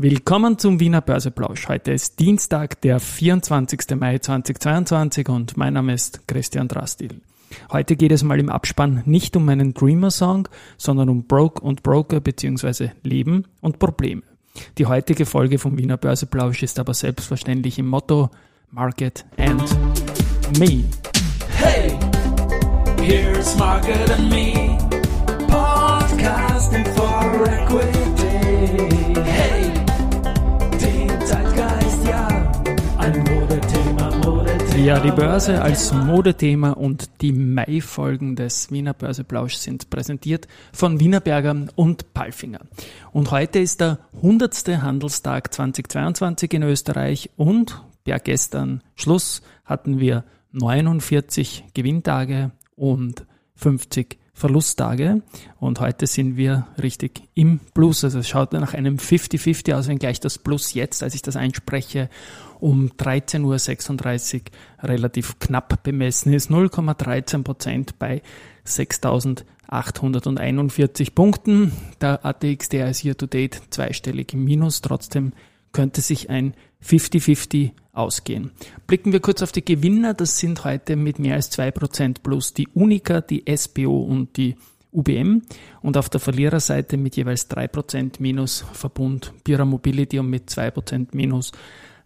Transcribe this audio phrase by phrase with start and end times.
[0.00, 1.66] Willkommen zum Wiener Börseplausch.
[1.66, 3.96] Heute ist Dienstag, der 24.
[3.98, 7.20] Mai 2022 und mein Name ist Christian Drastil.
[7.72, 12.20] Heute geht es mal im Abspann nicht um meinen Dreamer-Song, sondern um Broke und Broker
[12.20, 12.90] bzw.
[13.02, 14.22] Leben und Probleme.
[14.78, 18.30] Die heutige Folge vom Wiener Börseplausch ist aber selbstverständlich im Motto
[18.70, 19.64] Market and
[20.60, 20.84] Me.
[21.56, 21.98] Hey,
[23.00, 24.78] here's Market and Me,
[25.48, 29.07] podcasting for equity.
[34.88, 41.66] Ja, die Börse als Modethema und die Mai-Folgen des Wiener Börseplausch sind präsentiert von Wienerberger
[41.74, 42.60] und Palfinger.
[43.12, 44.80] Und heute ist der 100.
[44.80, 55.20] Handelstag 2022 in Österreich und per gestern Schluss hatten wir 49 Gewinntage und 50 Verlusttage
[55.58, 58.04] und heute sind wir richtig im Plus.
[58.04, 61.34] Also es schaut nach einem 50-50 aus, wenn gleich das Plus jetzt, als ich das
[61.34, 62.08] einspreche,
[62.60, 64.42] um 13.36 Uhr
[64.88, 66.50] relativ knapp bemessen ist.
[66.50, 68.22] 0,13 Prozent bei
[68.64, 71.72] 6.841 Punkten.
[72.00, 74.82] Der ATX, der ist hier to date zweistellig im Minus.
[74.82, 75.32] Trotzdem
[75.72, 78.52] könnte sich ein 50-50 ausgehen.
[78.86, 80.14] Blicken wir kurz auf die Gewinner.
[80.14, 84.56] Das sind heute mit mehr als 2% plus die Unica, die SBO und die
[84.92, 85.42] UBM
[85.82, 91.52] und auf der Verliererseite mit jeweils 3% minus Verbund Bira Mobility und mit 2% minus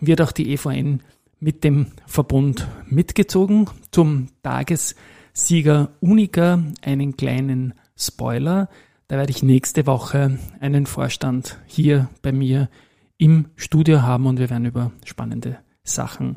[0.00, 1.02] wird auch die EVN
[1.40, 3.68] mit dem Verbund mitgezogen.
[3.90, 8.68] Zum Tagessieger Unica einen kleinen Spoiler.
[9.08, 12.70] Da werde ich nächste Woche einen Vorstand hier bei mir
[13.18, 15.58] im Studio haben und wir werden über spannende
[15.90, 16.36] Sachen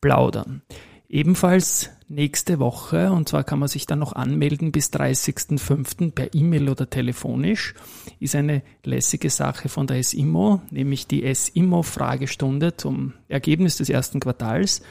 [0.00, 0.62] plaudern.
[1.08, 6.12] Ebenfalls nächste Woche, und zwar kann man sich dann noch anmelden bis 30.05.
[6.12, 7.74] per E-Mail oder telefonisch,
[8.20, 14.82] ist eine lässige Sache von der SIMO, nämlich die SIMO-Fragestunde zum Ergebnis des ersten Quartals.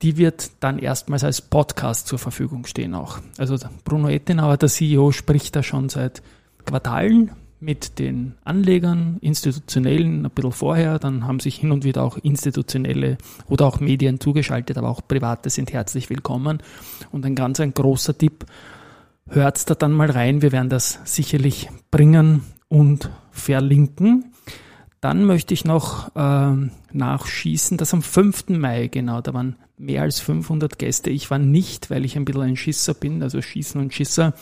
[0.00, 3.18] Die wird dann erstmals als Podcast zur Verfügung stehen auch.
[3.36, 6.22] Also Bruno Ettenauer, der CEO, spricht da schon seit
[6.64, 12.16] Quartalen mit den Anlegern, institutionellen ein bisschen vorher, dann haben sich hin und wieder auch
[12.16, 16.62] institutionelle oder auch Medien zugeschaltet, aber auch private sind herzlich willkommen.
[17.12, 18.46] Und ein ganz ein großer Tipp,
[19.28, 24.29] hört da dann mal rein, wir werden das sicherlich bringen und verlinken.
[25.00, 28.50] Dann möchte ich noch äh, nachschießen, dass am 5.
[28.50, 31.08] Mai, genau, da waren mehr als 500 Gäste.
[31.08, 34.34] Ich war nicht, weil ich ein bisschen ein Schisser bin, also Schießen und Schisser,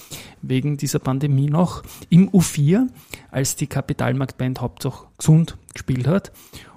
[0.42, 2.88] wegen dieser Pandemie noch, im U4,
[3.30, 6.32] als die Kapitalmarktband Hauptsache gesund gespielt hat.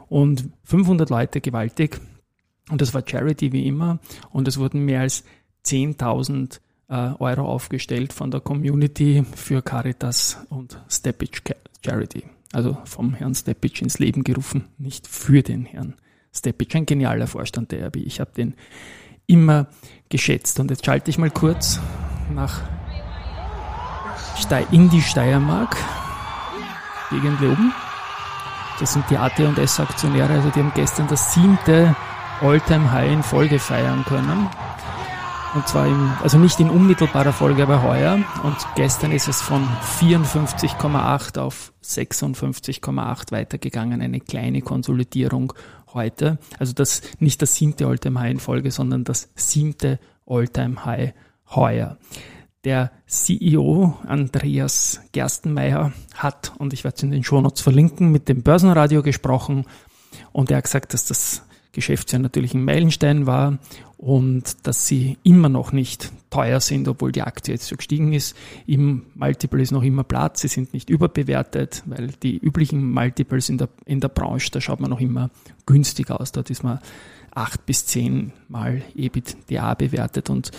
[0.09, 1.99] Und 500 Leute gewaltig.
[2.69, 3.97] Und das war Charity wie immer.
[4.29, 5.23] Und es wurden mehr als
[5.65, 6.59] 10.000
[6.89, 11.41] äh, Euro aufgestellt von der Community für Caritas und Steppage
[11.83, 15.95] Charity also vom Herrn Stepic ins Leben gerufen, nicht für den Herrn
[16.33, 16.75] Stepic.
[16.77, 17.97] Ein genialer Vorstand der RB.
[17.97, 18.55] Ich habe den
[19.27, 19.67] immer
[20.09, 20.59] geschätzt.
[20.59, 21.79] Und jetzt schalte ich mal kurz
[22.33, 22.61] nach
[24.71, 25.77] in die Steiermark,
[27.11, 27.73] Gegend oben.
[28.79, 31.95] Das sind die AT&S-Aktionäre, also die haben gestern das siebte
[32.41, 34.49] All-Time-High in Folge feiern können.
[35.53, 38.19] Und zwar im, also nicht in unmittelbarer Folge, aber heuer.
[38.43, 39.67] Und gestern ist es von
[39.99, 44.01] 54,8 auf 56,8 weitergegangen.
[44.01, 45.51] Eine kleine Konsolidierung
[45.93, 46.37] heute.
[46.57, 51.13] Also das, nicht das siebte Alltime High in Folge, sondern das siebte Alltime High
[51.53, 51.97] heuer.
[52.63, 58.41] Der CEO Andreas Gerstenmeier hat, und ich werde es in den Shownotes verlinken, mit dem
[58.43, 59.65] Börsenradio gesprochen
[60.31, 61.43] und er hat gesagt, dass das
[61.73, 63.57] Geschäftsjahr natürlich ein Meilenstein war
[63.97, 68.35] und dass sie immer noch nicht teuer sind, obwohl die Aktie jetzt so gestiegen ist.
[68.65, 73.57] Im Multiple ist noch immer Platz, sie sind nicht überbewertet, weil die üblichen Multiples in
[73.57, 75.29] der, in der Branche, da schaut man noch immer
[75.65, 76.31] günstig aus.
[76.31, 76.79] Dort ist man
[77.33, 80.51] acht bis zehn Mal EBITDA bewertet und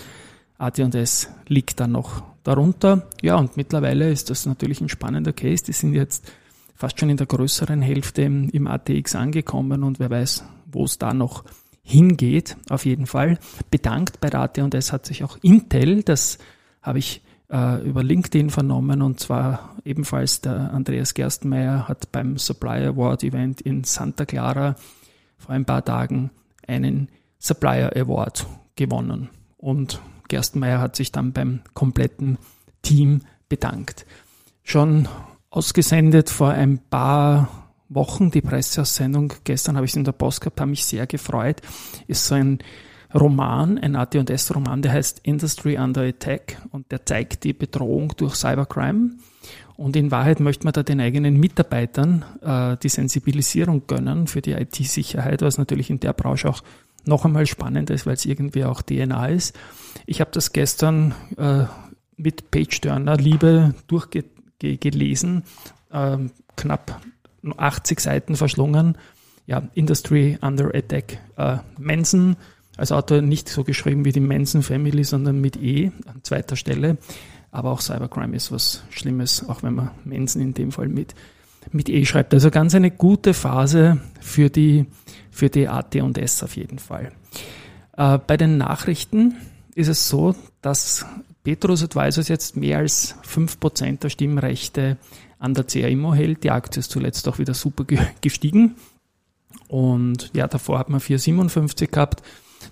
[0.57, 3.07] AT&S liegt dann noch darunter.
[3.21, 5.63] Ja, und mittlerweile ist das natürlich ein spannender Case.
[5.65, 6.31] Die sind jetzt
[6.75, 11.13] fast schon in der größeren Hälfte im ATX angekommen und wer weiß, wo es da
[11.13, 11.43] noch
[11.83, 13.37] hingeht, auf jeden Fall.
[13.69, 16.37] Bedankt bei Rate und es hat sich auch Intel, das
[16.81, 22.89] habe ich äh, über LinkedIn vernommen und zwar ebenfalls der Andreas Gerstenmeier hat beim Supplier
[22.89, 24.75] Award Event in Santa Clara
[25.37, 26.31] vor ein paar Tagen
[26.67, 32.37] einen Supplier Award gewonnen und Gerstenmeier hat sich dann beim kompletten
[32.81, 34.05] Team bedankt.
[34.63, 35.07] Schon
[35.49, 39.33] ausgesendet vor ein paar Wochen die Presseaussendung.
[39.43, 41.61] Gestern habe ich es in der Post gehabt, habe mich sehr gefreut.
[42.07, 42.59] Ist so ein
[43.13, 49.11] Roman, ein AT&S-Roman, der heißt Industry Under Attack und der zeigt die Bedrohung durch Cybercrime.
[49.75, 54.53] Und in Wahrheit möchte man da den eigenen Mitarbeitern äh, die Sensibilisierung gönnen für die
[54.53, 56.63] IT-Sicherheit, was natürlich in der Branche auch
[57.05, 59.55] noch einmal spannend ist, weil es irgendwie auch DNA ist.
[60.05, 61.65] Ich habe das gestern äh,
[62.17, 65.43] mit Page Turner Liebe durchgelesen,
[65.91, 66.17] äh,
[66.55, 67.01] knapp
[67.57, 68.97] 80 Seiten verschlungen.
[69.45, 71.19] Ja, Industry Under Attack.
[71.37, 72.37] Äh, Manson
[72.77, 76.97] als Autor nicht so geschrieben wie die Manson Family, sondern mit E an zweiter Stelle.
[77.51, 81.13] Aber auch Cybercrime ist was Schlimmes, auch wenn man Manson in dem Fall mit,
[81.71, 82.33] mit E schreibt.
[82.33, 84.87] Also ganz eine gute Phase für die,
[85.29, 87.11] für die AT und S auf jeden Fall.
[87.95, 89.35] Äh, bei den Nachrichten
[89.75, 91.05] ist es so, dass
[91.43, 94.97] Petrus Advisors jetzt mehr als 5% der Stimmrechte
[95.39, 96.43] an der CA Immo hält.
[96.43, 97.85] Die Aktie ist zuletzt auch wieder super
[98.21, 98.75] gestiegen.
[99.67, 102.23] Und ja, davor hat man 4,57 gehabt.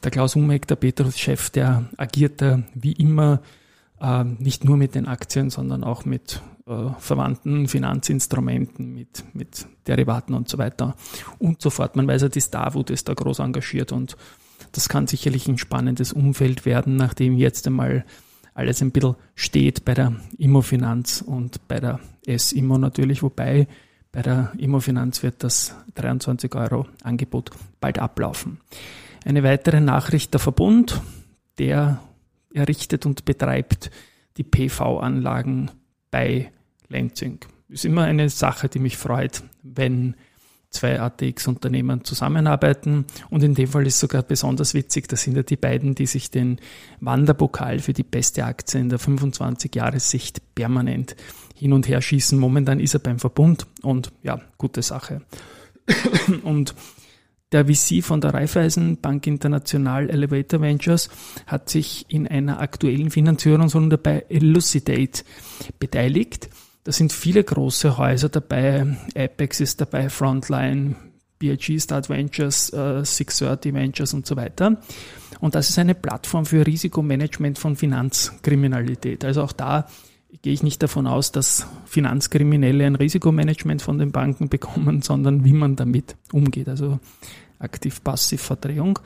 [0.04, 3.42] Der Klaus Umeck, der Petrus-Chef, der agierte wie immer
[4.00, 10.34] äh, nicht nur mit den Aktien, sondern auch mit äh, verwandten Finanzinstrumenten, mit, mit Derivaten
[10.34, 10.96] und so weiter
[11.40, 11.98] und so fort.
[11.98, 14.16] Man weiß ja, die Starwood ist da groß engagiert und
[14.72, 18.06] das kann sicherlich ein spannendes Umfeld werden, nachdem jetzt einmal
[18.53, 23.68] alles ein bisschen steht bei der Immofinanz und bei der S-Immo natürlich, wobei
[24.12, 28.59] bei der Immofinanz wird das 23 Euro Angebot bald ablaufen.
[29.24, 31.01] Eine weitere Nachricht der Verbund,
[31.57, 32.01] der
[32.53, 33.92] errichtet und betreibt
[34.38, 35.71] die PV-Anlagen
[36.09, 36.51] bei
[36.89, 37.39] Lenzing.
[37.69, 40.15] Ist immer eine Sache, die mich freut, wenn
[40.72, 43.06] zwei ATX-Unternehmen zusammenarbeiten.
[43.30, 46.32] Und in dem Fall ist sogar besonders witzig, das sind ja die beiden, die sich
[46.32, 46.60] den
[47.00, 51.16] Wanderpokal für die beste Aktie in der 25-Jahressicht permanent
[51.56, 52.40] hin und her schießen.
[52.40, 55.22] Momentan ist er beim Verbund und ja, gute Sache.
[56.44, 56.76] Und
[57.52, 61.10] der VC von der Raiffeisen Bank International Elevator Ventures
[61.48, 65.24] hat sich in einer aktuellen Finanzierungsrunde bei Elucidate
[65.78, 66.50] beteiligt.
[66.83, 68.98] Da sind viele große Häuser dabei.
[69.16, 70.95] Apex ist dabei, Frontline,
[71.38, 74.78] BIG Start Ventures, äh, 630 Ventures und so weiter.
[75.39, 79.25] Und das ist eine Plattform für Risikomanagement von Finanzkriminalität.
[79.25, 79.88] Also auch da
[80.42, 85.54] gehe ich nicht davon aus, dass Finanzkriminelle ein Risikomanagement von den Banken bekommen, sondern wie
[85.54, 86.69] man damit umgeht.
[86.69, 87.00] Also
[87.60, 89.00] Aktiv-Passiv-Verdrehung.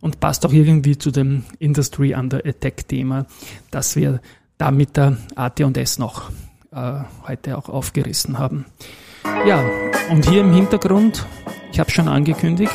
[0.00, 3.26] Und passt auch irgendwie zu dem Industry Under Attack Thema,
[3.70, 4.20] das wir
[4.56, 6.30] da mit der AT&S noch
[6.72, 8.66] äh, heute auch aufgerissen haben.
[9.46, 9.64] Ja,
[10.10, 11.26] und hier im Hintergrund,
[11.72, 12.72] ich habe schon angekündigt,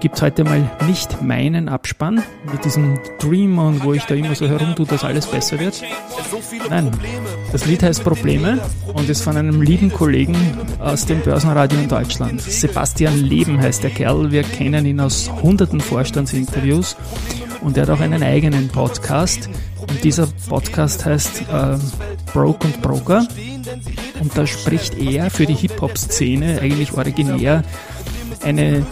[0.00, 2.22] gibt es heute mal nicht meinen Abspann
[2.52, 5.82] mit diesem Dream und wo ich da immer so herumtue, dass alles besser wird.
[6.70, 6.90] Nein,
[7.50, 8.60] das Lied heißt Probleme
[8.94, 10.36] und ist von einem lieben Kollegen
[10.78, 12.40] aus dem Börsenradio in Deutschland.
[12.40, 14.30] Sebastian Leben heißt der Kerl.
[14.30, 16.96] Wir kennen ihn aus hunderten Vorstandsinterviews
[17.62, 19.48] und er hat auch einen eigenen Podcast.
[19.88, 21.78] Und dieser Podcast heißt äh,
[22.32, 23.26] Broke und Broker.
[24.20, 27.64] Und da spricht er für die Hip-Hop-Szene eigentlich originär
[28.42, 28.86] eine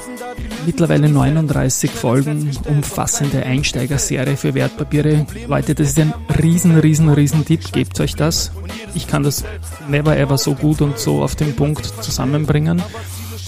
[0.66, 5.26] mittlerweile 39 Folgen umfassende Einsteigerserie für Wertpapiere.
[5.46, 6.12] Leute, das ist ein
[6.42, 7.72] riesen, riesen, riesen Tipp.
[7.72, 8.50] Gebt euch das.
[8.94, 9.44] Ich kann das
[9.88, 12.82] never ever so gut und so auf den Punkt zusammenbringen.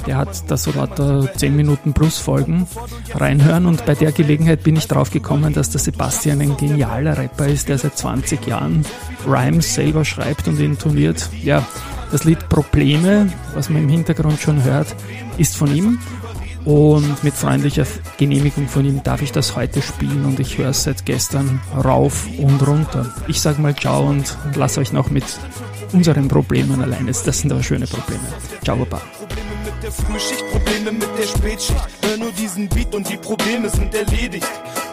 [0.09, 2.67] Der hat da so lauter 10 Minuten plus Folgen
[3.15, 7.47] reinhören und bei der Gelegenheit bin ich drauf gekommen, dass der Sebastian ein genialer Rapper
[7.47, 8.87] ist, der seit 20 Jahren
[9.27, 11.29] Rhymes selber schreibt und intoniert.
[11.43, 11.63] Ja,
[12.11, 14.97] das Lied Probleme, was man im Hintergrund schon hört,
[15.37, 15.99] ist von ihm
[16.65, 17.85] und mit freundlicher
[18.17, 22.27] Genehmigung von ihm darf ich das heute spielen und ich höre es seit gestern rauf
[22.38, 23.15] und runter.
[23.27, 25.25] Ich sage mal ciao und lasse euch noch mit
[25.93, 27.07] unseren Problemen allein.
[27.07, 28.25] Das sind aber schöne Probleme.
[28.65, 29.03] Ciao, Baba.
[29.82, 31.78] Der Frühschicht, Probleme mit der Spätschicht.
[32.02, 34.49] Hör nur diesen Beat und die Probleme sind erledigt.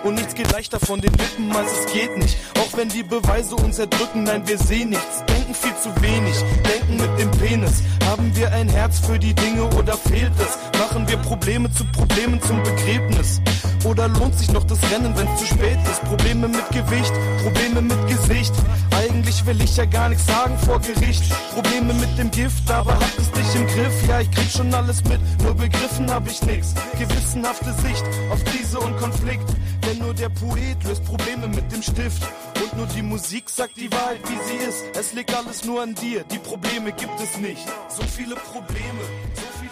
[0.06, 2.38] Und nichts geht leichter von den Lippen, als es geht nicht.
[2.60, 5.26] Auch wenn die Beweise uns erdrücken, nein, wir sehen nichts.
[5.28, 7.82] Denken viel zu wenig, denken mit dem Penis.
[8.06, 10.80] Haben wir ein Herz für die Dinge oder fehlt es?
[10.80, 13.42] Machen wir Probleme zu Problemen zum Begräbnis?
[13.84, 16.04] Oder lohnt sich noch das Rennen, wenn es zu spät ist?
[16.04, 18.54] Probleme mit Gewicht, Probleme mit Gesicht.
[18.96, 21.24] Eigentlich will ich ja gar nichts sagen vor Gericht.
[21.52, 24.08] Probleme mit dem Gift, aber hat es dich im Griff.
[24.08, 26.76] Ja, ich krieg schon alles mit, nur begriffen hab ich nix.
[27.00, 29.50] Gewissenhafte Sicht auf Krise und Konflikt.
[29.86, 32.24] Denn nur der Poet löst Probleme mit dem Stift.
[32.62, 34.84] Und nur die Musik sagt die Wahrheit, wie sie ist.
[34.98, 37.66] Es liegt alles nur an dir, die Probleme gibt es nicht.
[37.90, 39.02] So viele Probleme,
[39.36, 39.65] so viele